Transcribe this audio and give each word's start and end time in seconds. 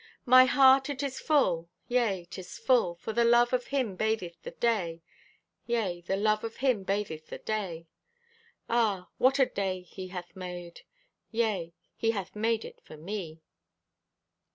My 0.25 0.45
heart 0.45 0.89
it 0.89 1.03
is 1.03 1.19
full, 1.19 1.69
yea, 1.87 2.25
'tis 2.25 2.57
full, 2.57 2.95
For 2.95 3.13
the 3.13 3.23
love 3.23 3.53
of 3.53 3.67
Him 3.67 3.95
batheth 3.95 4.41
the 4.41 4.49
day, 4.49 5.03
Yea, 5.67 6.01
the 6.01 6.17
love 6.17 6.43
of 6.43 6.55
Him 6.55 6.83
batheth 6.83 7.27
the 7.27 7.37
day. 7.37 7.85
Ah, 8.67 9.09
what 9.19 9.37
a 9.37 9.45
day 9.45 9.81
He 9.81 10.07
hath 10.07 10.35
made, 10.35 10.81
Yea, 11.29 11.75
He 11.95 12.09
hath 12.17 12.35
made 12.35 12.65
it 12.65 12.81
for 12.83 12.97
me! 12.97 13.43